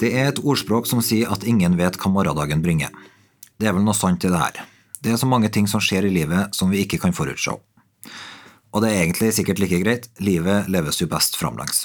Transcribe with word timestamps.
Det 0.00 0.14
er 0.16 0.30
et 0.30 0.38
ordspråk 0.40 0.86
som 0.88 1.02
sier 1.04 1.28
at 1.28 1.44
ingen 1.44 1.74
vet 1.76 1.98
hva 2.00 2.08
morgendagen 2.08 2.62
bringer. 2.64 2.88
Det 3.60 3.68
er 3.68 3.74
vel 3.76 3.84
noe 3.84 3.96
sant 3.96 4.24
i 4.24 4.30
det 4.32 4.40
her. 4.40 4.60
Det 5.04 5.12
er 5.12 5.18
så 5.20 5.28
mange 5.28 5.50
ting 5.52 5.66
som 5.68 5.82
skjer 5.84 6.06
i 6.08 6.12
livet 6.12 6.56
som 6.56 6.70
vi 6.72 6.80
ikke 6.84 7.00
kan 7.02 7.12
forutse. 7.12 7.52
Og 8.70 8.80
det 8.80 8.88
er 8.88 9.02
egentlig 9.02 9.34
sikkert 9.36 9.60
like 9.60 9.80
greit, 9.82 10.06
livet 10.22 10.70
leves 10.72 11.02
jo 11.02 11.08
best 11.10 11.36
framlengs. 11.36 11.84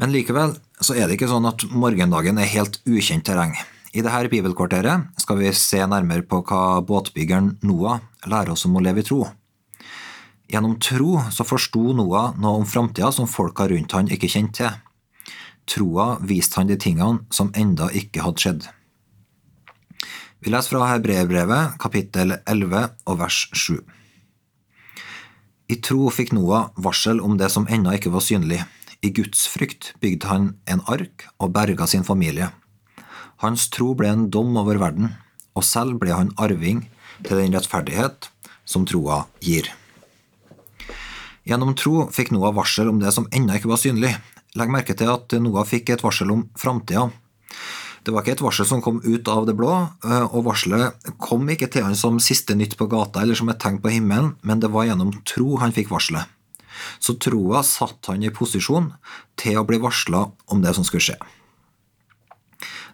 Men 0.00 0.10
likevel 0.10 0.56
så 0.82 0.96
er 0.98 1.06
det 1.06 1.20
ikke 1.20 1.30
sånn 1.30 1.46
at 1.46 1.62
morgendagen 1.70 2.40
er 2.42 2.50
helt 2.50 2.80
ukjent 2.82 3.26
terreng. 3.28 3.54
I 3.94 4.02
dette 4.02 4.30
bibelkvarteret 4.32 5.20
skal 5.22 5.38
vi 5.38 5.52
se 5.54 5.78
nærmere 5.86 6.26
på 6.26 6.40
hva 6.48 6.80
båtbyggeren 6.82 7.60
Noah 7.62 8.00
lærer 8.26 8.56
oss 8.56 8.66
om 8.66 8.74
å 8.74 8.82
leve 8.82 9.04
i 9.04 9.06
tro. 9.06 9.20
Gjennom 10.50 10.80
tro 10.82 11.20
så 11.30 11.46
forsto 11.46 11.92
Noah 11.94 12.34
noe 12.42 12.58
om 12.58 12.66
framtida 12.66 13.12
som 13.14 13.30
folka 13.30 13.68
rundt 13.70 13.94
han 13.94 14.10
ikke 14.10 14.32
kjente 14.34 14.64
til 14.64 14.83
troa 15.70 16.18
viste 16.22 16.60
han 16.60 16.70
de 16.70 16.78
tingene 16.80 17.24
som 17.34 17.52
enda 17.56 17.90
ikke 17.92 18.24
hadde 18.24 18.42
skjedd. 18.42 18.66
Vi 20.44 20.52
leser 20.52 20.76
fra 20.76 20.90
Hebreerbrevet, 20.90 21.78
kapittel 21.80 22.36
11 22.44 22.82
og 23.08 23.20
vers 23.22 23.44
7. 23.56 23.78
I 25.72 25.78
tro 25.80 26.10
fikk 26.12 26.34
Noah 26.36 26.74
varsel 26.76 27.22
om 27.24 27.38
det 27.40 27.48
som 27.54 27.64
ennå 27.72 27.94
ikke 27.96 28.12
var 28.12 28.24
synlig. 28.24 28.60
I 29.00 29.08
Guds 29.16 29.46
frykt 29.48 29.94
bygde 30.04 30.28
han 30.28 30.50
en 30.68 30.82
ark 30.84 31.24
og 31.40 31.54
berga 31.56 31.88
sin 31.88 32.04
familie. 32.04 32.50
Hans 33.40 33.70
tro 33.72 33.94
ble 33.96 34.10
en 34.12 34.28
dom 34.28 34.52
over 34.60 34.76
verden, 34.80 35.14
og 35.56 35.64
selv 35.64 35.96
ble 36.02 36.12
han 36.12 36.34
arving 36.36 36.84
til 37.24 37.40
den 37.40 37.56
rettferdighet 37.56 38.28
som 38.68 38.84
troa 38.88 39.24
gir. 39.40 39.70
Gjennom 41.48 41.74
tro 41.76 42.06
fikk 42.12 42.32
Noah 42.32 42.52
varsel 42.56 42.92
om 42.92 43.00
det 43.00 43.12
som 43.16 43.28
ennå 43.32 43.56
ikke 43.56 43.72
var 43.72 43.80
synlig, 43.80 44.12
Legg 44.54 44.70
merke 44.70 44.94
til 44.94 45.10
at 45.10 45.34
Noah 45.42 45.66
fikk 45.66 45.90
et 45.90 46.02
varsel 46.04 46.30
om 46.30 46.44
framtida. 46.58 47.08
Det 48.04 48.12
var 48.12 48.22
ikke 48.22 48.34
et 48.36 48.44
varsel 48.44 48.68
som 48.68 48.82
kom 48.84 49.00
ut 49.02 49.28
av 49.32 49.46
det 49.48 49.54
blå, 49.56 49.72
eh, 50.04 50.26
og 50.28 50.44
varselet 50.46 51.08
kom 51.18 51.48
ikke 51.50 51.70
til 51.72 51.86
han 51.86 51.96
som 51.96 52.20
siste 52.20 52.54
nytt 52.54 52.76
på 52.78 52.86
gata 52.92 53.22
eller 53.22 53.38
som 53.38 53.48
et 53.48 53.58
tegn 53.58 53.80
på 53.80 53.90
himmelen, 53.94 54.34
men 54.42 54.60
det 54.60 54.70
var 54.70 54.84
gjennom 54.86 55.10
tro 55.24 55.56
han 55.62 55.72
fikk 55.72 55.90
varselet. 55.90 56.28
Så 57.00 57.16
troa 57.16 57.62
satte 57.64 58.12
han 58.12 58.22
i 58.22 58.34
posisjon 58.34 58.92
til 59.40 59.56
å 59.58 59.64
bli 59.64 59.80
varsla 59.80 60.26
om 60.52 60.62
det 60.62 60.74
som 60.76 60.84
skulle 60.84 61.06
skje. 61.06 61.16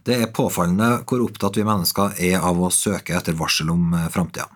Det 0.06 0.16
er 0.16 0.32
påfallende 0.32 1.02
hvor 1.04 1.26
opptatt 1.26 1.58
vi 1.58 1.66
mennesker 1.66 2.16
er 2.24 2.40
av 2.40 2.56
å 2.56 2.72
søke 2.72 3.18
etter 3.18 3.36
varsel 3.36 3.68
om 3.74 3.92
eh, 3.98 4.08
framtida. 4.14 4.48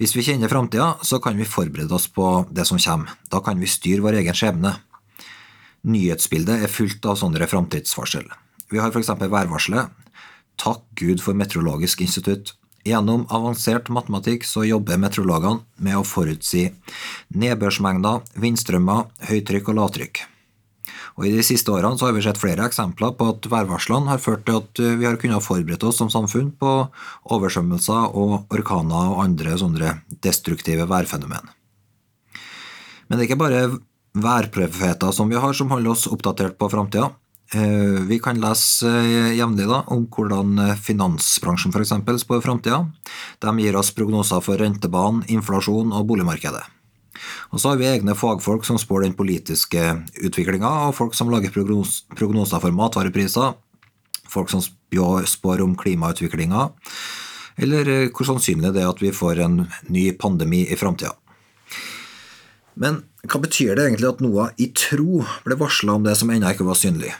Hvis 0.00 0.16
vi 0.16 0.24
kjenner 0.24 0.52
framtida, 0.52 0.96
så 1.04 1.20
kan 1.20 1.36
vi 1.36 1.48
forberede 1.48 1.94
oss 1.94 2.08
på 2.08 2.44
det 2.50 2.66
som 2.68 2.80
kommer. 2.80 3.16
Da 3.30 3.40
kan 3.44 3.60
vi 3.60 3.68
styre 3.68 4.04
vår 4.04 4.20
egen 4.20 4.36
skjebne. 4.36 4.74
Nyhetsbildet 5.86 6.64
er 6.64 6.72
fullt 6.72 7.06
av 7.08 7.18
sånne 7.20 7.48
framtidsvarsel. 7.48 8.26
Vi 8.70 8.80
har 8.80 8.92
f.eks. 8.92 9.12
værvarselet. 9.20 9.90
Takk 10.60 10.82
Gud 10.98 11.22
for 11.24 11.36
Meteorologisk 11.36 12.02
institutt. 12.04 12.54
Gjennom 12.84 13.26
avansert 13.28 13.90
matematikk 13.92 14.46
så 14.48 14.64
jobber 14.64 15.00
meteorologene 15.00 15.64
med 15.84 15.98
å 15.98 16.04
forutsi 16.06 16.70
nedbørsmengder, 17.36 18.22
vindstrømmer, 18.40 19.08
høytrykk 19.28 19.68
og 19.72 19.80
lavtrykk. 19.80 20.22
Og 21.18 21.26
I 21.28 21.34
de 21.34 21.44
siste 21.44 21.72
årene 21.72 21.98
så 22.00 22.08
har 22.08 22.14
vi 22.16 22.22
sett 22.24 22.40
flere 22.40 22.64
eksempler 22.64 23.12
på 23.18 23.26
at 23.34 23.48
værvarslene 23.52 24.08
har 24.08 24.22
ført 24.22 24.46
til 24.48 24.62
at 24.62 24.80
vi 24.80 25.04
har 25.04 25.18
kunnet 25.20 25.44
forberede 25.44 25.88
oss 25.90 26.00
som 26.00 26.12
samfunn 26.12 26.52
på 26.56 26.72
oversvømmelser 27.36 28.16
og 28.16 28.52
orkaner 28.56 29.12
og 29.12 29.24
andre 29.26 29.56
sånne 29.60 29.98
destruktive 30.24 30.88
værfenomen. 30.88 31.52
Men 33.08 33.18
det 33.18 33.24
er 33.24 33.28
ikke 33.28 33.42
bare 33.42 33.62
værprofeter 34.12 35.12
som 35.14 35.28
vi 35.30 35.38
har, 35.38 35.52
som 35.54 35.70
holder 35.70 35.94
oss 35.94 36.08
oppdatert 36.10 36.58
på 36.58 36.68
framtida. 36.70 37.10
Eh, 37.54 38.02
vi 38.06 38.20
kan 38.22 38.38
lese 38.38 38.86
eh, 38.86 39.32
jevnlig 39.34 39.66
om 39.90 40.04
hvordan 40.06 40.58
eh, 40.62 40.76
finansbransjen 40.78 41.72
f.eks. 41.74 42.22
spår 42.22 42.42
framtida. 42.44 42.84
De 43.42 43.54
gir 43.58 43.78
oss 43.78 43.90
prognoser 43.94 44.42
for 44.44 44.60
rentebanen, 44.60 45.24
inflasjon 45.26 45.90
og 45.90 46.06
boligmarkedet. 46.06 46.62
Og 47.50 47.58
så 47.60 47.72
har 47.72 47.80
vi 47.80 47.88
egne 47.90 48.14
fagfolk 48.14 48.64
som 48.64 48.78
spår 48.78 49.02
den 49.02 49.16
politiske 49.18 49.82
utviklinga, 50.22 50.70
og 50.86 50.94
folk 50.94 51.18
som 51.18 51.30
lager 51.32 51.50
prognoser 51.50 52.62
for 52.62 52.70
matvarepriser, 52.70 53.58
folk 54.30 54.52
som 54.52 54.62
spår 54.62 55.64
om 55.64 55.74
klimautviklinga, 55.76 56.68
eller 57.60 57.90
hvor 58.14 58.30
sannsynlig 58.30 58.70
det 58.72 58.84
er 58.84 58.92
at 58.94 59.02
vi 59.02 59.10
får 59.12 59.42
en 59.42 59.64
ny 59.90 60.06
pandemi 60.16 60.62
i 60.70 60.78
framtida. 60.78 61.12
Men 62.80 63.02
hva 63.28 63.42
betyr 63.42 63.74
det 63.76 63.86
egentlig 63.86 64.08
at 64.08 64.22
Noah 64.24 64.54
i 64.56 64.70
tro 64.72 65.20
ble 65.44 65.58
varsla 65.60 65.98
om 65.98 66.06
det 66.06 66.16
som 66.16 66.30
ennå 66.32 66.54
ikke 66.54 66.66
var 66.68 66.78
synlig? 66.80 67.12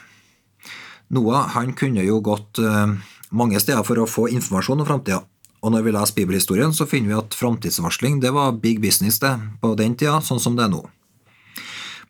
Noah 1.13 1.51
han 1.53 1.75
kunne 1.77 2.05
jo 2.05 2.21
gått 2.23 2.61
eh, 2.63 2.95
mange 3.29 3.59
steder 3.61 3.85
for 3.85 4.01
å 4.01 4.09
få 4.09 4.29
informasjon 4.33 4.81
om 4.81 4.87
framtida. 4.87 5.21
Og 5.61 5.75
når 5.75 5.85
vi 5.85 5.93
leser 5.93 6.17
bibelhistorien, 6.17 6.73
så 6.73 6.87
finner 6.89 7.11
vi 7.11 7.19
at 7.19 7.37
framtidsvarsling 7.37 8.17
det 8.23 8.31
var 8.33 8.57
big 8.63 8.81
business 8.81 9.19
det, 9.21 9.35
på 9.61 9.75
den 9.77 9.93
tida, 9.93 10.17
sånn 10.25 10.41
som 10.41 10.57
det 10.57 10.65
er 10.65 10.73
nå. 10.73 10.81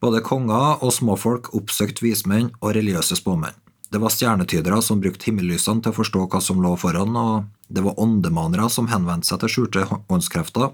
Både 0.01 0.23
konger 0.25 0.79
og 0.81 0.93
småfolk 0.95 1.51
oppsøkte 1.57 2.05
vismenn 2.05 2.53
og 2.61 2.71
religiøse 2.77 3.19
spåmenn. 3.19 3.57
Det 3.91 3.99
var 3.99 4.13
stjernetydere 4.13 4.79
som 4.81 5.01
brukte 5.03 5.27
himmellysene 5.27 5.83
til 5.83 5.91
å 5.91 5.97
forstå 5.97 6.23
hva 6.31 6.39
som 6.39 6.61
lå 6.63 6.71
foran, 6.79 7.11
og 7.11 7.49
det 7.67 7.83
var 7.83 7.99
åndemanere 7.99 8.69
som 8.71 8.87
henvendte 8.87 9.27
seg 9.27 9.43
til 9.43 9.51
skjulte 9.51 9.83
åndskrefter 10.07 10.71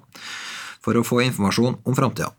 for 0.86 1.00
å 1.00 1.08
få 1.08 1.24
informasjon 1.26 1.80
om 1.82 1.98
framtida. 1.98 2.30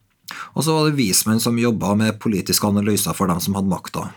Og 0.55 0.65
så 0.65 0.75
var 0.75 0.89
det 0.89 0.99
vismenn 0.99 1.41
som 1.41 1.59
jobba 1.59 1.94
med 1.99 2.19
politiske 2.22 2.66
analyser 2.69 3.16
for 3.16 3.31
dem 3.31 3.41
som 3.41 3.56
hadde 3.59 3.72
makta. 3.72 4.09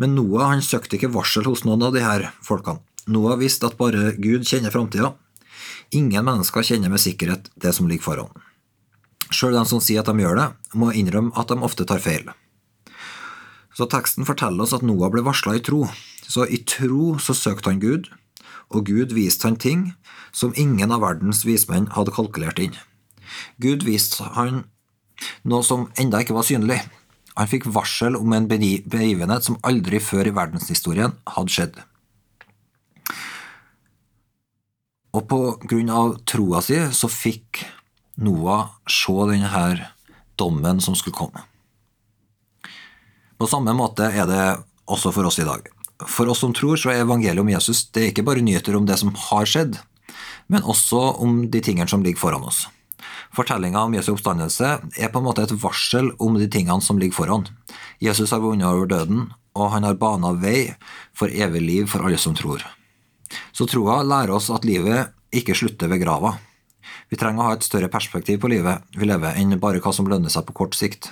Men 0.00 0.16
Noah 0.16 0.50
han 0.50 0.64
søkte 0.64 0.98
ikke 0.98 1.12
varsel 1.14 1.46
hos 1.46 1.64
noen 1.66 1.84
av 1.86 1.94
de 1.94 2.02
her 2.04 2.30
folkene. 2.44 2.82
Noah 3.06 3.36
visste 3.36 3.68
at 3.68 3.76
bare 3.76 4.14
Gud 4.16 4.46
kjenner 4.48 4.72
framtida. 4.72 5.12
Ingen 5.92 6.24
mennesker 6.24 6.64
kjenner 6.64 6.90
med 6.90 7.02
sikkerhet 7.02 7.50
det 7.60 7.74
som 7.76 7.88
ligger 7.90 8.06
foran. 8.06 8.32
Sjøl 9.34 9.56
de 9.56 9.64
som 9.68 9.82
sier 9.82 10.00
at 10.00 10.08
de 10.08 10.24
gjør 10.24 10.38
det, 10.38 10.48
må 10.78 10.90
innrømme 10.96 11.34
at 11.38 11.52
de 11.52 11.60
ofte 11.66 11.86
tar 11.88 12.02
feil. 12.02 12.30
Så 13.74 13.88
teksten 13.90 14.26
forteller 14.26 14.64
oss 14.64 14.74
at 14.76 14.84
Noah 14.86 15.10
ble 15.12 15.24
varsla 15.26 15.56
i 15.58 15.62
tro. 15.64 15.84
Så 16.24 16.46
i 16.46 16.62
tro 16.64 17.16
så 17.20 17.34
søkte 17.36 17.72
han 17.72 17.82
Gud, 17.82 18.08
og 18.72 18.86
Gud 18.88 19.12
viste 19.12 19.48
han 19.48 19.58
ting 19.60 19.92
som 20.32 20.54
ingen 20.56 20.94
av 20.94 21.02
verdens 21.04 21.44
vismenn 21.46 21.90
hadde 21.94 22.14
kalkulert 22.14 22.62
inn. 22.62 22.76
Gud 23.62 23.84
viste 23.86 24.24
han 24.36 24.64
noe 25.48 25.64
som 25.66 25.88
enda 26.00 26.20
ikke 26.22 26.36
var 26.36 26.46
synlig. 26.46 26.80
Han 27.34 27.50
fikk 27.50 27.66
varsel 27.74 28.16
om 28.18 28.32
en 28.34 28.46
begivenhet 28.48 29.46
som 29.46 29.58
aldri 29.66 29.98
før 30.02 30.30
i 30.30 30.34
verdenshistorien 30.34 31.16
hadde 31.34 31.54
skjedd. 31.54 31.80
Og 35.14 35.26
på 35.30 35.40
grunn 35.62 35.90
av 35.94 36.16
troa 36.26 36.62
si 36.64 36.78
så 36.94 37.10
fikk 37.10 37.64
Noah 38.22 38.70
se 38.90 39.14
denne 39.30 39.88
dommen 40.38 40.80
som 40.82 40.94
skulle 40.98 41.18
komme. 41.18 41.42
På 43.38 43.46
samme 43.50 43.74
måte 43.74 44.06
er 44.10 44.26
det 44.30 44.44
også 44.90 45.10
for 45.14 45.26
oss 45.26 45.40
i 45.42 45.46
dag. 45.46 45.66
For 46.06 46.28
oss 46.30 46.42
som 46.42 46.54
tror, 46.54 46.76
så 46.78 46.90
er 46.90 47.02
evangeliet 47.02 47.42
om 47.42 47.50
Jesus 47.50 47.86
det 47.94 48.02
er 48.02 48.12
ikke 48.12 48.26
bare 48.26 48.42
nyheter 48.42 48.76
om 48.78 48.86
det 48.86 48.98
som 49.00 49.14
har 49.28 49.46
skjedd, 49.46 49.78
men 50.50 50.62
også 50.62 51.00
om 51.22 51.44
de 51.50 51.62
tingene 51.62 51.90
som 51.90 52.02
ligger 52.02 52.20
foran 52.20 52.46
oss. 52.46 52.66
Fortellinga 53.34 53.82
om 53.82 53.94
Jesu 53.96 54.12
oppstandelse 54.12 54.68
er 54.94 55.10
på 55.10 55.18
en 55.18 55.26
måte 55.26 55.42
et 55.42 55.54
varsel 55.58 56.12
om 56.22 56.36
de 56.38 56.46
tingene 56.50 56.82
som 56.84 57.00
ligger 57.00 57.16
foran. 57.16 57.48
Jesus 58.02 58.30
har 58.30 58.42
vunnet 58.44 58.68
over 58.68 58.86
døden, 58.90 59.26
og 59.58 59.72
han 59.74 59.86
har 59.86 59.98
bana 59.98 60.32
vei 60.38 60.74
for 61.16 61.30
evig 61.30 61.62
liv 61.62 61.90
for 61.90 62.06
alle 62.06 62.18
som 62.20 62.36
tror. 62.38 62.62
Så 63.52 63.66
troa 63.70 64.02
lærer 64.06 64.34
oss 64.36 64.50
at 64.54 64.66
livet 64.66 65.10
ikke 65.34 65.56
slutter 65.58 65.90
ved 65.90 66.04
grava. 66.04 66.36
Vi 67.10 67.18
trenger 67.18 67.42
å 67.42 67.48
ha 67.48 67.58
et 67.58 67.66
større 67.66 67.90
perspektiv 67.90 68.40
på 68.42 68.50
livet 68.52 68.86
vi 68.94 69.08
lever, 69.08 69.34
enn 69.38 69.58
bare 69.62 69.82
hva 69.82 69.92
som 69.94 70.06
lønner 70.10 70.30
seg 70.30 70.46
på 70.46 70.54
kort 70.62 70.78
sikt. 70.78 71.10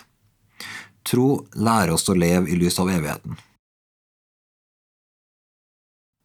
Tro 1.02 1.42
lærer 1.58 1.96
oss 1.96 2.06
å 2.06 2.14
leve 2.14 2.50
i 2.50 2.58
lys 2.58 2.78
av 2.78 2.90
evigheten. 2.92 3.34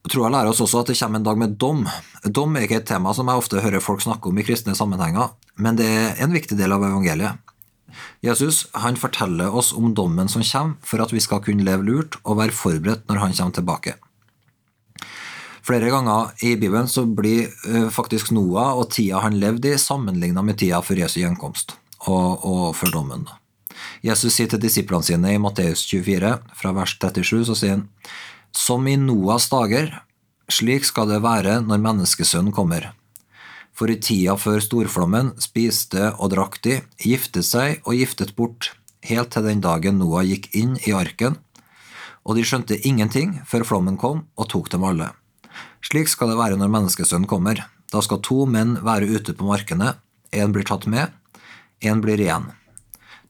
Troa 0.07 0.29
lærer 0.31 0.51
oss 0.51 0.61
også 0.63 0.83
at 0.83 0.91
det 0.91 0.97
kommer 0.99 1.19
en 1.19 1.25
dag 1.25 1.39
med 1.39 1.57
dom. 1.59 1.83
Dom 2.23 2.55
er 2.55 2.67
ikke 2.67 2.79
et 2.79 2.87
tema 2.87 3.11
som 3.15 3.27
jeg 3.27 3.41
ofte 3.41 3.63
hører 3.63 3.83
folk 3.83 4.03
snakke 4.03 4.29
om 4.29 4.39
i 4.39 4.45
kristne 4.47 4.75
sammenhenger, 4.77 5.33
men 5.59 5.79
det 5.79 5.87
er 5.87 6.21
en 6.23 6.35
viktig 6.35 6.57
del 6.59 6.75
av 6.75 6.85
evangeliet. 6.87 7.41
Jesus 8.23 8.65
han 8.77 8.97
forteller 8.99 9.53
oss 9.53 9.73
om 9.75 9.93
dommen 9.97 10.29
som 10.31 10.43
kommer, 10.45 10.77
for 10.85 11.03
at 11.03 11.13
vi 11.13 11.23
skal 11.23 11.41
kunne 11.43 11.65
leve 11.65 11.85
lurt 11.87 12.19
og 12.23 12.39
være 12.41 12.55
forberedt 12.55 13.07
når 13.09 13.23
han 13.23 13.35
kommer 13.39 13.57
tilbake. 13.57 13.95
Flere 15.67 15.89
ganger 15.91 16.31
i 16.47 16.53
Bibelen 16.55 16.87
så 16.87 17.03
blir 17.03 17.49
eh, 17.67 17.89
faktisk 17.91 18.31
Noah 18.31 18.77
og 18.79 18.87
tida 18.95 19.19
han 19.25 19.35
levde 19.41 19.73
i, 19.73 19.81
sammenligna 19.81 20.45
med 20.45 20.61
tida 20.61 20.79
før 20.79 21.01
Jesu 21.03 21.19
gjenkomst 21.19 21.75
og, 22.07 22.45
og 22.47 22.63
før 22.79 22.93
dommen. 22.93 23.27
Jesus 24.05 24.37
sier 24.37 24.47
til 24.47 24.61
disiplene 24.63 25.03
sine 25.03 25.33
i 25.35 25.41
Matteus 25.41 25.83
24, 25.89 26.31
fra 26.55 26.71
vers 26.77 26.95
37, 26.95 27.43
så 27.49 27.57
sier 27.57 27.75
han 27.75 27.87
Som 28.57 28.87
i 28.89 28.95
Noas 28.97 29.45
dager, 29.51 29.91
slik 30.49 30.85
skal 30.87 31.11
det 31.11 31.19
være 31.21 31.59
når 31.61 31.81
menneskesønnen 31.83 32.53
kommer. 32.55 32.87
For 33.77 33.91
i 33.93 33.99
tida 34.01 34.33
før 34.41 34.63
storflommen 34.65 35.35
spiste 35.43 36.07
og 36.15 36.31
drakk 36.33 36.57
de, 36.65 36.79
giftet 36.97 37.45
seg 37.45 37.83
og 37.85 37.99
giftet 37.99 38.33
bort, 38.39 38.71
helt 39.05 39.29
til 39.35 39.45
den 39.45 39.61
dagen 39.61 39.99
Noah 40.01 40.25
gikk 40.25 40.49
inn 40.57 40.73
i 40.89 40.95
arken, 40.97 41.37
og 42.25 42.39
de 42.39 42.45
skjønte 42.49 42.79
ingenting 42.81 43.35
før 43.45 43.67
flommen 43.67 43.99
kom 44.01 44.23
og 44.33 44.49
tok 44.55 44.71
dem 44.73 44.87
alle. 44.89 45.11
Slik 45.85 46.09
skal 46.09 46.33
det 46.33 46.39
være 46.39 46.57
når 46.57 46.73
menneskesønnen 46.73 47.29
kommer. 47.29 47.61
Da 47.93 48.01
skal 48.01 48.23
to 48.25 48.47
menn 48.49 48.79
være 48.83 49.11
ute 49.19 49.37
på 49.37 49.45
markene, 49.45 49.93
én 50.33 50.55
blir 50.55 50.65
tatt 50.65 50.89
med, 50.89 51.13
én 51.85 52.01
blir 52.01 52.25
igjen. 52.25 52.49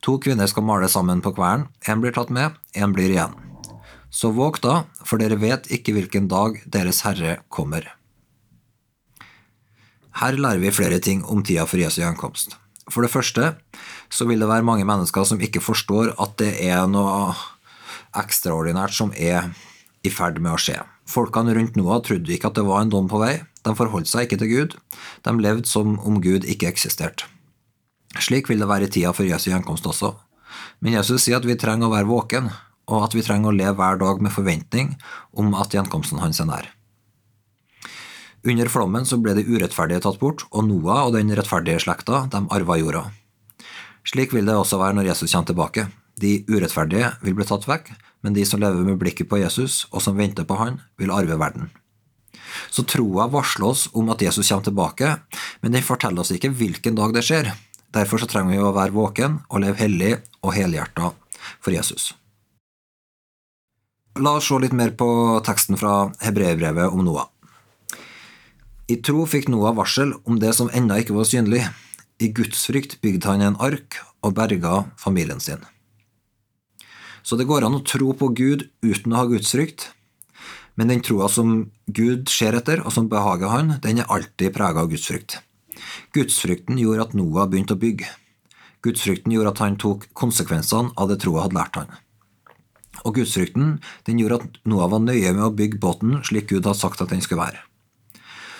To 0.07 0.15
kvinner 0.23 0.47
skal 0.47 0.65
male 0.65 0.87
sammen 0.87 1.19
på 1.19 1.35
kvern, 1.35 1.67
én 1.83 1.99
blir 1.99 2.15
tatt 2.15 2.31
med, 2.31 2.55
én 2.79 2.95
blir 2.95 3.11
igjen. 3.11 3.35
Så 4.17 4.31
våg 4.33 4.57
da, 4.63 4.87
for 5.05 5.21
dere 5.21 5.37
vet 5.37 5.67
ikke 5.69 5.93
hvilken 5.93 6.25
dag 6.31 6.57
Deres 6.65 7.03
Herre 7.05 7.37
kommer. 7.53 7.85
Her 10.17 10.33
lærer 10.33 10.63
vi 10.63 10.73
flere 10.73 10.97
ting 11.03 11.21
om 11.29 11.43
tida 11.45 11.67
for 11.69 11.77
Jesu 11.77 11.99
gjenkomst. 12.01 12.55
For 12.89 13.05
det 13.05 13.11
første 13.13 13.51
så 14.09 14.25
vil 14.25 14.41
det 14.41 14.49
være 14.49 14.65
mange 14.65 14.87
mennesker 14.89 15.27
som 15.27 15.41
ikke 15.43 15.61
forstår 15.61 16.15
at 16.17 16.33
det 16.41 16.55
er 16.65 16.87
noe 16.89 17.35
ekstraordinært 18.17 18.95
som 18.97 19.13
er 19.13 19.51
i 20.01 20.09
ferd 20.09 20.41
med 20.41 20.55
å 20.55 20.61
skje. 20.61 20.79
Folkene 21.07 21.53
rundt 21.53 21.77
Noah 21.77 22.01
trodde 22.01 22.33
ikke 22.33 22.49
at 22.49 22.57
det 22.57 22.65
var 22.65 22.81
en 22.81 22.93
dom 22.93 23.11
på 23.11 23.21
vei, 23.21 23.35
de 23.61 23.77
forholdt 23.77 24.09
seg 24.09 24.25
ikke 24.25 24.41
til 24.41 24.53
Gud, 24.53 24.77
de 25.27 25.33
levde 25.37 25.69
som 25.69 25.99
om 25.99 26.21
Gud 26.23 26.47
ikke 26.47 26.71
eksisterte. 26.71 27.27
Slik 28.17 28.49
vil 28.49 28.63
det 28.63 28.71
være 28.71 28.87
i 28.87 28.93
tida 28.97 29.13
for 29.13 29.29
Jesu 29.29 29.51
gjenkomst 29.51 29.85
også. 29.85 30.15
Men 30.81 30.97
Jesus 30.97 31.27
sier 31.27 31.37
at 31.37 31.45
vi 31.45 31.59
trenger 31.59 31.91
å 31.91 31.93
være 31.93 32.09
våken, 32.09 32.49
og 32.87 33.05
at 33.05 33.15
vi 33.15 33.23
trenger 33.25 33.51
å 33.51 33.57
leve 33.57 33.75
hver 33.79 33.99
dag 34.01 34.23
med 34.23 34.33
forventning 34.33 34.95
om 35.37 35.53
at 35.59 35.75
gjenkomsten 35.75 36.21
hans 36.23 36.41
er 36.43 36.49
nær. 36.49 36.67
Under 38.47 38.69
flommen 38.71 39.05
så 39.07 39.17
ble 39.19 39.33
de 39.35 39.45
urettferdige 39.47 40.05
tatt 40.05 40.19
bort, 40.21 40.45
og 40.55 40.67
Noah 40.69 41.07
og 41.07 41.15
den 41.17 41.33
rettferdige 41.35 41.81
slekta 41.83 42.25
de 42.31 42.43
arva 42.53 42.77
jorda. 42.79 43.07
Slik 44.07 44.31
vil 44.35 44.47
det 44.47 44.55
også 44.55 44.79
være 44.79 44.95
når 44.99 45.09
Jesus 45.09 45.33
kommer 45.33 45.49
tilbake. 45.49 45.87
De 46.17 46.37
urettferdige 46.47 47.11
vil 47.25 47.35
bli 47.35 47.47
tatt 47.49 47.67
vekk, 47.67 47.91
men 48.23 48.37
de 48.37 48.45
som 48.47 48.61
lever 48.61 48.87
med 48.87 48.99
blikket 49.01 49.27
på 49.29 49.41
Jesus, 49.41 49.83
og 49.91 50.01
som 50.05 50.15
venter 50.17 50.47
på 50.47 50.55
han, 50.61 50.79
vil 50.97 51.11
arve 51.13 51.35
verden. 51.39 51.69
Så 52.71 52.85
troa 52.87 53.27
varsler 53.31 53.67
oss 53.67 53.87
om 53.97 54.07
at 54.13 54.23
Jesus 54.23 54.47
kommer 54.47 54.69
tilbake, 54.69 55.11
men 55.61 55.75
den 55.75 55.85
forteller 55.85 56.23
oss 56.23 56.31
ikke 56.33 56.53
hvilken 56.55 56.95
dag 56.97 57.13
det 57.17 57.25
skjer. 57.27 57.51
Derfor 57.93 58.21
så 58.21 58.29
trenger 58.29 58.55
vi 58.55 58.63
å 58.63 58.73
være 58.75 58.95
våken 58.95 59.41
og 59.49 59.63
leve 59.63 59.81
hellig 59.81 60.13
og 60.41 60.55
helhjerta 60.55 61.11
for 61.59 61.75
Jesus. 61.75 62.13
La 64.17 64.31
oss 64.39 64.47
se 64.49 64.57
litt 64.57 64.73
mer 64.73 64.95
på 64.97 65.07
teksten 65.45 65.77
fra 65.77 66.07
hebreerbrevet 66.23 66.89
om 66.89 67.03
Noah. 67.05 67.27
I 68.89 68.95
tro 69.03 69.27
fikk 69.29 69.49
Noah 69.51 69.75
varsel 69.77 70.15
om 70.25 70.39
det 70.41 70.55
som 70.57 70.71
ennå 70.73 70.97
ikke 71.03 71.13
var 71.13 71.27
synlig. 71.29 71.59
I 72.17 72.31
gudsfrykt 72.33 72.95
bygde 73.03 73.29
han 73.29 73.43
en 73.45 73.59
ark 73.61 73.99
og 74.25 74.33
berga 74.39 74.87
familien 74.97 75.43
sin. 75.43 75.61
Så 77.21 77.37
det 77.37 77.45
går 77.45 77.67
an 77.67 77.77
å 77.77 77.83
tro 77.85 78.15
på 78.17 78.31
Gud 78.33 78.65
uten 78.81 79.13
å 79.13 79.21
ha 79.21 79.29
gudsfrykt. 79.29 79.91
Men 80.79 80.89
den 80.89 81.03
troa 81.05 81.29
som 81.29 81.67
Gud 81.85 82.31
ser 82.31 82.57
etter, 82.57 82.81
og 82.85 82.95
som 82.95 83.11
behager 83.11 83.53
han, 83.53 83.75
den 83.83 84.01
er 84.01 84.09
alltid 84.09 84.55
prega 84.55 84.81
av 84.81 84.89
gudsfrykt. 84.89 85.41
Gudsfrykten 86.17 86.81
gjorde 86.81 87.09
at 87.09 87.15
Noah 87.17 87.45
begynte 87.51 87.77
å 87.77 87.83
bygge. 87.85 88.09
Gudsfrykten 88.81 89.35
gjorde 89.35 89.53
at 89.53 89.63
han 89.65 89.77
tok 89.77 90.09
konsekvensene 90.17 90.95
av 90.97 91.11
det 91.11 91.21
troa 91.21 91.45
hadde 91.45 91.59
lært 91.59 91.81
han. 91.83 91.97
Og 93.05 93.17
gudsfrykten 93.19 93.77
den 94.07 94.21
gjorde 94.21 94.41
at 94.41 94.59
Noah 94.65 94.89
var 94.91 95.03
nøye 95.03 95.33
med 95.35 95.45
å 95.45 95.53
bygge 95.53 95.81
båten 95.81 96.21
slik 96.27 96.49
Gud 96.51 96.65
hadde 96.65 96.79
sagt 96.79 97.01
at 97.03 97.13
den 97.13 97.21
skulle 97.23 97.43
være. 97.43 97.63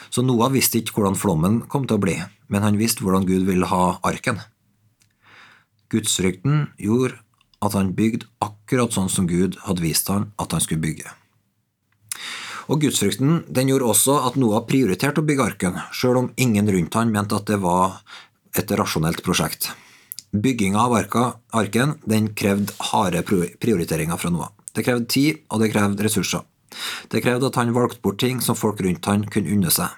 Så 0.10 0.24
Noah 0.24 0.52
visste 0.54 0.80
ikke 0.80 0.98
hvordan 0.98 1.18
flommen 1.20 1.62
kom 1.72 1.88
til 1.88 1.98
å 1.98 2.04
bli, 2.04 2.18
men 2.48 2.64
han 2.64 2.80
visste 2.80 3.04
hvordan 3.04 3.28
Gud 3.28 3.48
ville 3.50 3.68
ha 3.70 3.98
arken. 4.08 4.40
Gudsfrykten 5.92 6.70
gjorde 6.82 7.20
at 7.64 7.74
han 7.74 7.94
bygde 7.98 8.28
akkurat 8.44 8.94
sånn 8.94 9.10
som 9.12 9.28
Gud 9.30 9.58
hadde 9.66 9.84
vist 9.84 10.10
han 10.12 10.32
at 10.38 10.54
han 10.54 10.64
skulle 10.64 10.84
bygge. 10.84 11.10
Og 12.68 12.82
Gudsfrykten 12.84 13.44
den 13.48 13.72
gjorde 13.72 13.92
også 13.94 14.18
at 14.28 14.36
Noah 14.40 14.66
prioriterte 14.68 15.24
å 15.24 15.28
bygge 15.28 15.46
arken, 15.54 15.82
sjøl 15.96 16.24
om 16.24 16.32
ingen 16.36 16.68
rundt 16.72 16.98
han 17.00 17.14
mente 17.14 17.38
at 17.38 17.48
det 17.48 17.62
var 17.64 18.02
et 18.58 18.72
rasjonelt 18.76 19.24
prosjekt. 19.24 19.72
Bygginga 20.36 20.80
av 20.80 20.96
arken 21.56 21.96
den 22.06 22.34
krevde 22.36 22.74
harde 22.92 23.24
prioriteringer 23.24 24.20
fra 24.20 24.32
Noah. 24.34 24.52
Det 24.76 24.84
krevde 24.86 25.08
tid, 25.10 25.40
og 25.50 25.62
det 25.64 25.72
krevde 25.72 26.04
ressurser. 26.04 26.44
Det 27.10 27.24
krevde 27.24 27.48
at 27.48 27.56
han 27.58 27.74
valgte 27.74 28.04
bort 28.04 28.20
ting 28.22 28.42
som 28.44 28.58
folk 28.58 28.82
rundt 28.84 29.08
han 29.08 29.24
kunne 29.32 29.54
unne 29.56 29.72
seg. 29.74 29.94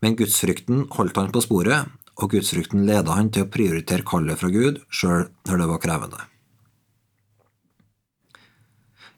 Men 0.00 0.16
gudsfrykten 0.16 0.86
holdt 0.96 1.20
han 1.20 1.32
på 1.34 1.42
sporet, 1.44 1.92
og 2.16 2.32
gudsfrykten 2.32 2.86
leda 2.88 3.16
han 3.16 3.28
til 3.32 3.44
å 3.44 3.50
prioritere 3.52 4.06
kallet 4.08 4.40
fra 4.40 4.50
Gud, 4.52 4.80
sjøl 4.88 5.28
når 5.48 5.62
det 5.62 5.68
var 5.72 5.82
krevende. 5.84 6.24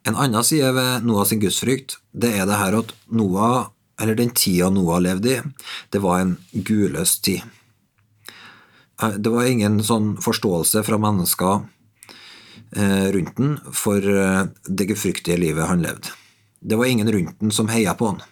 En 0.08 0.16
annen 0.16 0.44
side 0.46 0.70
ved 0.74 1.06
Noah 1.06 1.26
sin 1.28 1.40
gudsfrykt, 1.42 1.98
det 2.12 2.32
er 2.38 2.46
det 2.48 2.58
her 2.58 2.78
at 2.78 2.94
Noah, 3.12 3.70
eller 4.00 4.18
den 4.18 4.34
tida 4.34 4.70
Noah 4.72 5.02
levde 5.04 5.36
i, 5.36 5.40
det 5.92 6.02
var 6.02 6.22
en 6.22 6.36
gudløs 6.52 7.18
tid. 7.22 7.44
Eh, 9.02 9.18
det 9.18 9.32
var 9.32 9.48
ingen 9.48 9.80
sånn 9.84 10.16
forståelse 10.22 10.82
fra 10.86 11.00
mennesker 11.02 11.60
eh, 12.76 13.08
rundt 13.14 13.36
den 13.38 13.58
for 13.72 14.02
eh, 14.02 14.48
det 14.66 14.88
gefryktige 14.92 15.38
livet 15.40 15.70
han 15.70 15.84
levde. 15.84 16.14
Det 16.60 16.78
var 16.78 16.90
ingen 16.90 17.12
rundt 17.12 17.38
den 17.40 17.54
som 17.54 17.70
heia 17.70 17.94
på 17.98 18.12
han. 18.12 18.24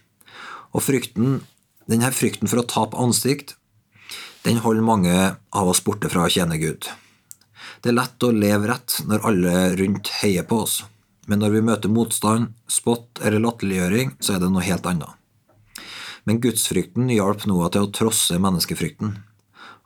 Og 0.75 0.83
frykten, 0.83 1.41
denne 1.87 2.11
frykten 2.13 2.51
for 2.51 2.63
å 2.63 2.69
tape 2.69 2.99
ansikt, 2.99 3.55
den 4.47 4.61
holder 4.63 4.87
mange 4.87 5.15
av 5.51 5.71
oss 5.71 5.83
borte 5.83 6.11
fra 6.11 6.27
å 6.27 6.33
tjene 6.33 6.59
Gud. 6.63 6.91
Det 7.82 7.91
er 7.91 7.99
lett 7.99 8.27
å 8.27 8.35
leve 8.35 8.69
rett 8.70 9.01
når 9.06 9.25
alle 9.31 9.55
rundt 9.79 10.11
heier 10.23 10.46
på 10.46 10.65
oss 10.67 10.82
men 11.27 11.43
når 11.43 11.56
vi 11.56 11.63
møter 11.67 11.93
motstand, 11.93 12.55
spott 12.70 13.20
eller 13.23 13.43
latterliggjøring, 13.43 14.15
så 14.23 14.37
er 14.37 14.43
det 14.43 14.51
noe 14.53 14.65
helt 14.67 14.87
annet. 14.87 15.11
Men 16.27 16.41
gudsfrykten 16.43 17.11
hjalp 17.13 17.44
Noah 17.51 17.70
til 17.75 17.87
å 17.87 17.93
trosse 17.94 18.39
menneskefrykten. 18.43 19.17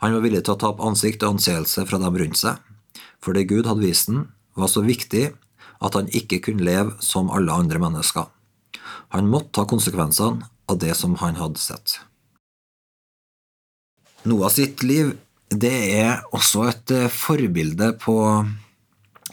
Han 0.01 0.17
var 0.17 0.25
villig 0.25 0.45
til 0.47 0.57
å 0.57 0.61
tape 0.61 0.85
ansikt 0.87 1.25
og 1.25 1.37
anseelse 1.37 1.85
fra 1.89 2.01
dem 2.01 2.17
rundt 2.17 2.41
seg, 2.41 2.61
for 3.21 3.37
det 3.37 3.49
Gud 3.51 3.69
hadde 3.69 3.85
vist 3.85 4.09
ham, 4.09 4.29
var 4.57 4.71
så 4.73 4.83
viktig 4.85 5.31
at 5.81 5.97
han 5.97 6.09
ikke 6.17 6.41
kunne 6.45 6.65
leve 6.65 6.97
som 7.05 7.31
alle 7.33 7.53
andre 7.53 7.81
mennesker. 7.81 8.29
Han 9.13 9.29
måtte 9.29 9.59
ta 9.59 9.67
konsekvensene 9.69 10.49
av 10.71 10.79
det 10.81 10.95
som 10.97 11.17
han 11.21 11.37
hadde 11.41 11.61
sett. 11.61 11.99
Noah 14.29 14.53
sitt 14.53 14.85
liv 14.85 15.15
det 15.51 15.75
er 15.99 16.21
også 16.37 16.69
et 16.71 16.93
eh, 16.95 17.11
forbilde 17.11 17.95
på 17.99 18.15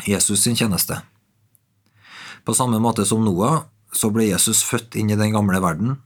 Jesus 0.08 0.42
sin 0.44 0.58
tjeneste. 0.58 0.98
På 2.48 2.56
samme 2.58 2.80
måte 2.82 3.06
som 3.06 3.22
Noah, 3.26 3.68
så 3.94 4.10
ble 4.14 4.30
Jesus 4.32 4.64
født 4.66 4.98
inn 4.98 5.12
i 5.14 5.20
den 5.20 5.36
gamle 5.36 5.62
verden, 5.62 6.00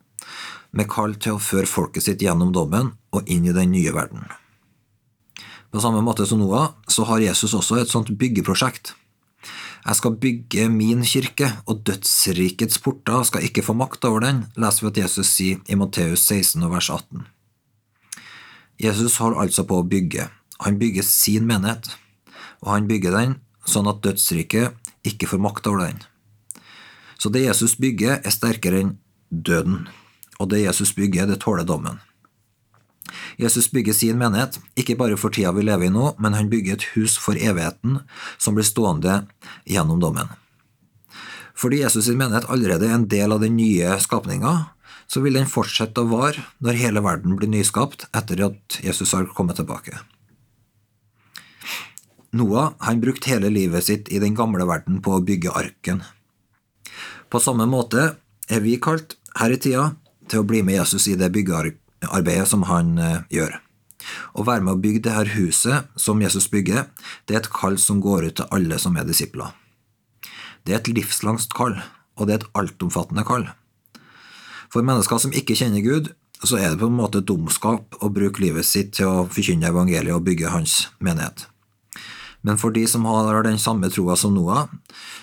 med 0.71 0.89
kall 0.91 1.15
til 1.19 1.37
å 1.37 1.43
føre 1.43 1.69
folket 1.69 2.05
sitt 2.07 2.23
gjennom 2.23 2.51
dommen 2.55 2.93
og 3.15 3.27
inn 3.31 3.47
i 3.47 3.55
den 3.55 3.71
nye 3.71 3.93
verden. 3.95 4.27
På 5.71 5.79
samme 5.79 6.01
måte 6.03 6.25
som 6.27 6.41
Noah, 6.41 6.73
så 6.87 7.05
har 7.07 7.23
Jesus 7.23 7.53
også 7.55 7.79
et 7.79 7.91
sånt 7.91 8.11
byggeprosjekt. 8.19 8.93
Jeg 9.81 9.97
skal 9.97 10.17
bygge 10.21 10.67
min 10.69 11.01
kirke, 11.07 11.47
og 11.65 11.81
dødsrikets 11.87 12.81
porter 12.83 13.23
skal 13.25 13.47
ikke 13.47 13.63
få 13.65 13.73
makt 13.73 14.05
over 14.05 14.21
den, 14.21 14.43
leser 14.59 14.85
vi 14.85 14.91
at 14.91 14.99
Jesus 15.05 15.31
sier 15.31 15.63
i 15.65 15.77
Matteus 15.79 16.27
16 16.27 16.67
vers 16.69 16.91
18. 16.91 17.23
Jesus 18.81 19.17
holder 19.21 19.41
altså 19.45 19.65
på 19.65 19.79
å 19.79 19.87
bygge. 19.87 20.27
Han 20.61 20.77
bygger 20.81 21.07
sin 21.07 21.47
menighet, 21.49 21.89
og 22.61 22.75
han 22.75 22.91
bygger 22.91 23.15
den 23.15 23.39
sånn 23.65 23.89
at 23.89 24.03
dødsriket 24.05 24.77
ikke 25.07 25.29
får 25.31 25.41
makt 25.41 25.71
over 25.71 25.87
den. 25.87 26.03
Så 27.17 27.29
det 27.33 27.45
Jesus 27.45 27.77
bygger, 27.79 28.19
er 28.21 28.33
sterkere 28.33 28.83
enn 28.83 28.95
døden, 29.29 29.87
og 30.37 30.49
det 30.53 30.65
Jesus 30.65 30.93
bygger, 30.97 31.29
det 31.29 31.41
tåler 31.41 31.65
dommen. 31.65 32.01
Jesus 33.38 33.69
bygger 33.71 33.93
sin 33.93 34.19
menighet, 34.19 34.59
ikke 34.75 34.97
bare 35.00 35.17
for 35.19 35.33
tida 35.33 35.53
vi 35.55 35.65
lever 35.67 35.88
i 35.88 35.93
nå, 35.93 36.13
men 36.19 36.35
han 36.38 36.50
bygger 36.51 36.77
et 36.77 36.88
hus 36.95 37.17
for 37.21 37.38
evigheten 37.38 38.01
som 38.38 38.57
blir 38.57 38.67
stående 38.67 39.23
gjennom 39.69 40.01
dommen. 40.03 40.31
Fordi 41.55 41.81
Jesus 41.83 42.07
sin 42.07 42.17
menighet 42.17 42.50
allerede 42.50 42.88
er 42.89 42.95
en 42.97 43.09
del 43.11 43.33
av 43.35 43.43
den 43.43 43.57
nye 43.59 43.97
skapninga, 44.01 44.71
så 45.11 45.21
vil 45.21 45.35
den 45.35 45.50
fortsette 45.50 46.01
å 46.01 46.09
vare 46.09 46.45
når 46.63 46.79
hele 46.79 47.03
verden 47.03 47.35
blir 47.35 47.51
nyskapt 47.51 48.07
etter 48.15 48.45
at 48.47 48.79
Jesus 48.83 49.11
har 49.13 49.27
kommet 49.35 49.59
tilbake. 49.59 50.00
Noah 52.31 52.71
han 52.79 53.01
brukte 53.03 53.29
hele 53.33 53.51
livet 53.51 53.83
sitt 53.83 54.09
i 54.09 54.21
den 54.23 54.35
gamle 54.35 54.63
verden 54.65 55.01
på 55.03 55.17
å 55.17 55.23
bygge 55.25 55.51
arken. 55.51 56.00
På 57.27 57.39
samme 57.43 57.67
måte 57.67 58.13
er 58.47 58.63
vi 58.63 58.77
kalt 58.79 59.17
her 59.39 59.51
i 59.51 59.59
tida 59.59 59.91
til 60.31 60.41
å 60.41 60.47
bli 60.47 60.63
med 60.63 60.79
Jesus 60.79 61.09
i 61.11 61.17
det 61.19 61.31
byggearbeidet 62.01 62.48
som 62.48 62.63
han 62.63 62.98
eh, 62.98 63.22
gjør. 63.29 63.60
Å 64.34 64.43
være 64.43 64.65
med 64.65 64.74
å 64.74 64.81
bygge 64.81 65.03
det 65.05 65.13
her 65.13 65.29
huset 65.36 65.89
som 65.96 66.22
Jesus 66.22 66.50
bygger, 66.50 66.89
det 67.27 67.36
er 67.36 67.43
et 67.43 67.51
kall 67.53 67.77
som 67.77 68.01
går 68.01 68.25
ut 68.25 68.36
til 68.39 68.50
alle 68.51 68.79
som 68.79 68.98
er 68.98 69.05
disipler. 69.05 69.53
Det 70.65 70.74
er 70.74 70.81
et 70.81 70.89
livslangt 70.89 71.53
kall, 71.53 71.77
og 72.17 72.27
det 72.27 72.34
er 72.34 72.41
et 72.41 72.50
altomfattende 72.58 73.25
kall. 73.25 73.48
For 74.72 74.81
mennesker 74.81 75.20
som 75.20 75.34
ikke 75.34 75.55
kjenner 75.55 75.84
Gud, 75.84 76.12
så 76.41 76.58
er 76.58 76.72
det 76.72 76.81
på 76.81 76.89
en 76.89 76.98
måte 76.98 77.22
dumskap 77.22 77.98
å 78.01 78.10
bruke 78.10 78.41
livet 78.41 78.65
sitt 78.65 78.96
til 78.98 79.10
å 79.10 79.27
forkynne 79.29 79.70
evangeliet 79.70 80.15
og 80.15 80.25
bygge 80.25 80.50
hans 80.50 80.88
menighet. 80.98 81.46
Men 82.41 82.58
for 82.58 82.74
de 82.74 82.88
som 82.89 83.05
har 83.05 83.43
den 83.46 83.60
samme 83.62 83.91
troa 83.93 84.15
som 84.17 84.34
Noah, 84.34 84.65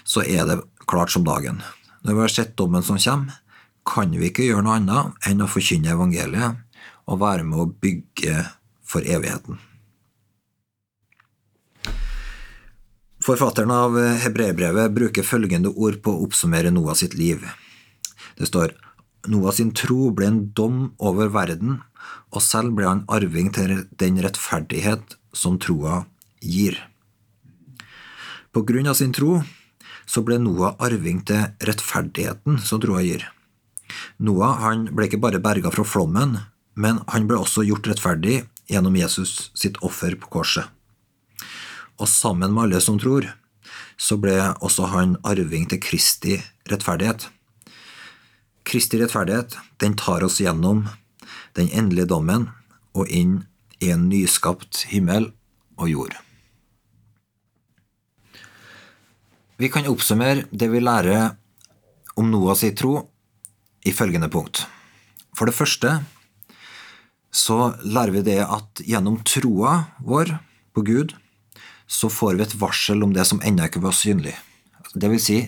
så 0.07 0.23
er 0.23 0.47
det 0.47 0.61
klart 0.87 1.11
som 1.11 1.27
dagen. 1.27 1.59
Når 2.07 2.15
vi 2.15 2.23
har 2.23 2.31
sett 2.31 2.55
dommen 2.57 2.85
som 2.87 3.01
kommer, 3.03 3.41
kan 3.89 4.13
vi 4.13 4.29
ikke 4.29 4.45
gjøre 4.45 4.63
noe 4.67 4.77
annet 4.79 5.27
enn 5.27 5.43
å 5.43 5.49
forkynne 5.49 5.95
evangeliet 5.95 6.61
og 7.09 7.23
være 7.23 7.47
med 7.49 7.63
å 7.63 7.71
bygge 7.73 8.45
for 8.85 9.05
evigheten. 9.05 9.59
Forfatteren 13.25 13.73
av 13.75 13.97
hebreerbrevet 14.23 14.93
bruker 14.95 15.27
følgende 15.27 15.73
ord 15.75 15.99
på 16.05 16.15
å 16.15 16.23
oppsummere 16.29 16.71
Noah 16.73 16.97
sitt 16.97 17.17
liv. 17.19 17.43
Det 18.39 18.47
står 18.49 18.77
Noah 19.29 19.53
sin 19.53 19.73
tro 19.77 20.13
ble 20.15 20.29
en 20.31 20.43
dom 20.57 20.93
over 21.03 21.33
verden, 21.35 21.81
og 22.33 22.45
selv 22.45 22.77
ble 22.79 22.87
han 22.87 23.03
arving 23.11 23.51
til 23.53 23.83
den 24.01 24.21
rettferdighet 24.25 25.17
som 25.37 25.59
troa 25.61 26.05
gir. 26.41 26.79
På 28.55 28.63
grunn 28.65 28.89
av 28.89 28.97
sin 28.97 29.13
tro 29.13 29.41
så 30.09 30.23
ble 30.25 30.39
Noah 30.41 30.79
arving 30.81 31.21
til 31.29 31.51
rettferdigheten 31.69 32.63
som 32.65 32.81
troa 32.81 33.03
gir. 33.05 33.27
Noah 34.23 34.63
han 34.63 34.87
ble 34.95 35.09
ikke 35.09 35.21
bare 35.21 35.43
berga 35.43 35.73
fra 35.75 35.85
flommen, 35.85 36.39
men 36.79 37.01
han 37.11 37.27
ble 37.27 37.41
også 37.43 37.65
gjort 37.67 37.89
rettferdig 37.91 38.45
gjennom 38.71 38.97
Jesus 38.99 39.51
sitt 39.59 39.81
offer 39.83 40.15
på 40.21 40.31
korset. 40.39 40.69
Og 41.99 42.07
sammen 42.07 42.55
med 42.55 42.69
alle 42.69 42.81
som 42.85 43.01
tror, 43.03 43.27
så 43.99 44.19
ble 44.23 44.37
også 44.63 44.93
han 44.93 45.17
arving 45.27 45.67
til 45.71 45.83
Kristi 45.83 46.37
rettferdighet. 46.71 47.27
Kristi 48.69 49.01
rettferdighet 49.01 49.57
den 49.83 49.97
tar 49.99 50.23
oss 50.23 50.39
gjennom 50.39 50.87
den 51.59 51.71
endelige 51.75 52.13
dommen 52.13 52.47
og 52.95 53.11
inn 53.11 53.41
i 53.83 53.91
en 53.91 54.07
nyskapt 54.11 54.85
himmel 54.93 55.33
og 55.79 55.91
jord. 55.91 56.15
Vi 59.59 59.71
kan 59.75 59.89
oppsummere 59.91 60.47
det 60.55 60.69
vi 60.71 60.83
lærer 60.85 61.33
om 62.19 62.31
Noahs 62.31 62.63
tro 62.79 63.01
i 63.83 63.91
følgende 63.95 64.31
punkt. 64.31 64.63
For 65.35 65.51
det 65.51 65.57
første 65.59 65.97
så 67.31 67.75
lærer 67.85 68.15
vi 68.17 68.25
det 68.27 68.41
at 68.45 68.83
gjennom 68.85 69.21
troa 69.27 69.75
vår 70.05 70.33
på 70.75 70.85
Gud, 70.87 71.15
så 71.89 72.11
får 72.13 72.37
vi 72.37 72.45
et 72.45 72.57
varsel 72.61 73.05
om 73.05 73.15
det 73.17 73.25
som 73.29 73.41
ennå 73.45 73.69
ikke 73.69 73.83
var 73.85 73.97
synlig. 73.97 74.35
Det 74.95 75.09
vil 75.13 75.23
si, 75.23 75.39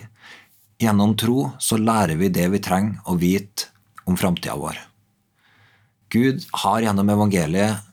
gjennom 0.81 1.15
tro 1.17 1.51
så 1.61 1.77
lærer 1.77 2.17
vi 2.19 2.31
det 2.33 2.47
vi 2.53 2.61
trenger 2.63 3.01
å 3.05 3.17
vite 3.19 3.69
om 4.09 4.17
framtida 4.17 4.57
vår. 4.57 4.79
Gud 6.11 6.43
har 6.63 6.81
gjennom 6.83 7.09
evangeliet 7.13 7.87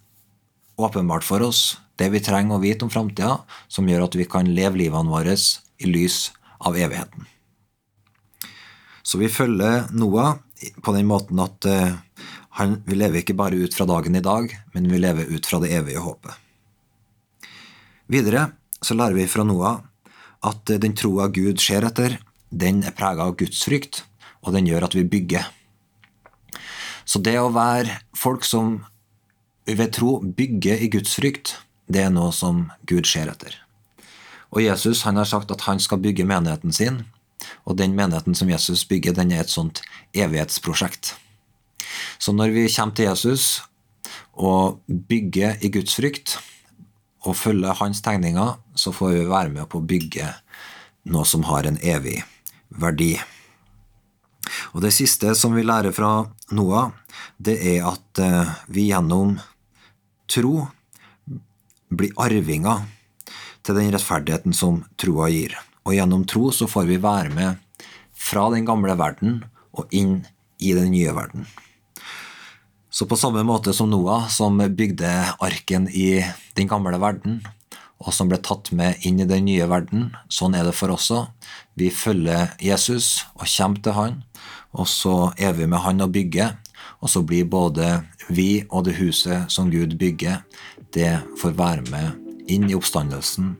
åpenbart 0.78 1.26
for 1.26 1.44
oss 1.46 1.76
det 1.98 2.08
vi 2.14 2.22
trenger 2.22 2.56
å 2.56 2.62
vite 2.62 2.86
om 2.86 2.92
framtida, 2.92 3.40
som 3.66 3.88
gjør 3.88 4.06
at 4.06 4.16
vi 4.18 4.26
kan 4.30 4.46
leve 4.54 4.78
livene 4.78 5.10
våre 5.10 5.34
i 5.34 5.90
lys 5.90 6.28
av 6.62 6.78
evigheten. 6.78 7.26
Så 9.02 9.18
vi 9.18 9.30
følger 9.32 9.88
Noah 9.96 10.36
på 10.84 10.94
den 10.94 11.08
måten 11.08 11.40
at 11.42 11.66
eh, 11.66 11.96
han, 12.58 12.80
vil 12.86 12.98
leve 13.02 13.22
ikke 13.22 13.36
bare 13.38 13.58
ut 13.58 13.74
fra 13.74 13.86
dagen 13.86 14.18
i 14.18 14.24
dag, 14.24 14.50
men 14.74 14.90
vil 14.90 15.04
leve 15.04 15.26
ut 15.30 15.46
fra 15.46 15.60
det 15.62 15.70
evige 15.76 16.02
håpet. 16.02 16.34
Videre 18.10 18.48
så 18.82 18.96
lærer 18.98 19.14
vi 19.14 19.28
fra 19.30 19.44
Noah 19.46 19.84
at 20.46 20.70
den 20.82 20.94
troa 20.98 21.28
Gud 21.34 21.60
ser 21.62 21.86
etter, 21.86 22.16
den 22.50 22.82
er 22.86 22.96
prega 22.96 23.26
av 23.26 23.36
gudsfrykt, 23.38 24.02
og 24.42 24.54
den 24.54 24.66
gjør 24.66 24.88
at 24.88 24.96
vi 24.96 25.04
bygger. 25.06 25.46
Så 27.08 27.20
det 27.24 27.36
å 27.40 27.52
være 27.52 28.00
folk 28.16 28.46
som 28.46 28.80
ved 29.68 29.94
tro 29.96 30.18
bygger 30.22 30.82
i 30.82 30.90
gudsfrykt, 30.92 31.54
det 31.88 32.04
er 32.04 32.12
noe 32.12 32.32
som 32.34 32.66
Gud 32.88 33.06
ser 33.08 33.30
etter. 33.30 33.54
Og 34.50 34.64
Jesus 34.64 35.04
han 35.04 35.20
har 35.20 35.28
sagt 35.28 35.52
at 35.52 35.66
han 35.68 35.80
skal 35.82 36.00
bygge 36.02 36.26
menigheten 36.28 36.74
sin, 36.74 37.02
og 37.64 37.78
den 37.78 37.94
menigheten 37.96 38.34
som 38.34 38.50
Jesus 38.50 38.84
bygger, 38.88 39.14
den 39.16 39.32
er 39.32 39.44
et 39.44 39.52
sånt 39.52 39.82
evighetsprosjekt. 40.16 41.14
Så 42.18 42.34
når 42.34 42.54
vi 42.54 42.68
kommer 42.68 42.94
til 42.94 43.10
Jesus 43.10 43.62
og 44.38 44.80
bygger 44.86 45.58
i 45.62 45.70
Guds 45.74 45.94
frykt, 45.98 46.38
og 47.26 47.36
følger 47.36 47.76
hans 47.80 48.00
tegninger, 48.04 48.56
så 48.78 48.92
får 48.94 49.14
vi 49.14 49.24
være 49.28 49.52
med 49.52 49.68
på 49.70 49.80
å 49.80 49.88
bygge 49.88 50.30
noe 51.10 51.26
som 51.26 51.44
har 51.48 51.66
en 51.66 51.78
evig 51.82 52.20
verdi. 52.68 53.16
Og 54.72 54.82
Det 54.84 54.92
siste 54.94 55.34
som 55.36 55.54
vi 55.56 55.66
lærer 55.66 55.92
fra 55.92 56.28
Noah, 56.54 56.92
det 57.36 57.58
er 57.74 57.86
at 57.88 58.22
eh, 58.22 58.54
vi 58.68 58.88
gjennom 58.88 59.36
tro 60.30 60.68
blir 61.88 62.14
arvinger 62.20 62.86
til 63.64 63.76
den 63.76 63.92
rettferdigheten 63.92 64.54
som 64.56 64.82
troa 65.00 65.28
gir. 65.32 65.56
Og 65.84 65.96
gjennom 65.96 66.24
tro 66.28 66.52
så 66.54 66.68
får 66.70 66.88
vi 66.88 67.00
være 67.02 67.32
med 67.34 67.84
fra 68.18 68.48
den 68.52 68.66
gamle 68.68 68.96
verden 68.98 69.42
og 69.72 69.92
inn 69.94 70.22
i 70.58 70.74
den 70.76 70.92
nye 70.92 71.12
verden. 71.16 71.46
Så 72.98 73.06
på 73.06 73.16
samme 73.16 73.44
måte 73.46 73.70
som 73.72 73.90
Noah, 73.90 74.24
som 74.26 74.58
bygde 74.58 75.06
arken 75.38 75.84
i 75.88 76.18
den 76.58 76.66
gamle 76.66 76.98
verden, 76.98 77.36
og 78.02 78.10
som 78.10 78.26
ble 78.26 78.40
tatt 78.42 78.72
med 78.74 79.06
inn 79.06 79.20
i 79.22 79.26
den 79.28 79.46
nye 79.46 79.68
verden, 79.70 80.08
sånn 80.26 80.56
er 80.58 80.66
det 80.66 80.74
for 80.74 80.90
oss 80.90 81.06
òg. 81.14 81.28
Vi 81.78 81.92
følger 81.94 82.56
Jesus 82.58 83.22
og 83.36 83.46
kommer 83.46 83.84
til 83.84 83.94
han, 84.00 84.18
og 84.74 84.90
så 84.90 85.14
er 85.38 85.54
vi 85.54 85.70
med 85.70 85.84
han 85.86 86.02
og 86.02 86.10
bygger. 86.18 86.58
Og 86.98 87.14
så 87.14 87.22
blir 87.22 87.46
både 87.46 88.00
vi 88.34 88.64
og 88.66 88.88
det 88.90 88.98
huset 88.98 89.46
som 89.46 89.70
Gud 89.70 89.94
bygger, 89.94 90.42
det 90.90 91.20
får 91.38 91.54
være 91.54 91.86
med 91.94 92.50
inn 92.50 92.66
i 92.66 92.74
oppstandelsen 92.74 93.54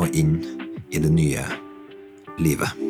og 0.00 0.10
inn 0.10 0.40
i 0.90 0.98
det 0.98 1.14
nye 1.14 1.46
livet. 2.42 2.89